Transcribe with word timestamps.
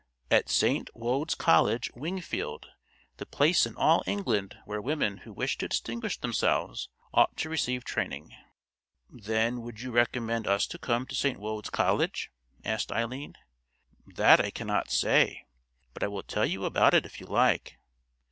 "At 0.31 0.49
St. 0.49 0.89
Wode's 0.95 1.35
College, 1.35 1.91
Wingfield, 1.93 2.65
the 3.17 3.25
place 3.27 3.67
in 3.67 3.75
all 3.77 4.03
England 4.07 4.57
where 4.65 4.81
women 4.81 5.17
who 5.17 5.31
wish 5.31 5.59
to 5.59 5.67
distinguish 5.67 6.17
themselves 6.17 6.89
ought 7.13 7.37
to 7.37 7.51
receive 7.51 7.83
training." 7.83 8.33
"Then, 9.11 9.61
would 9.61 9.81
you 9.81 9.91
recommend 9.91 10.47
us 10.47 10.65
to 10.69 10.79
come 10.79 11.05
to 11.05 11.13
St. 11.13 11.39
Wode's 11.39 11.69
College?" 11.69 12.31
asked 12.65 12.91
Eileen. 12.91 13.35
"That 14.07 14.39
I 14.43 14.49
cannot 14.49 14.89
say; 14.89 15.45
but 15.93 16.01
I 16.01 16.07
will 16.07 16.23
tell 16.23 16.47
you 16.47 16.65
about 16.65 16.95
it 16.95 17.05
if 17.05 17.19
you 17.19 17.27
like. 17.27 17.77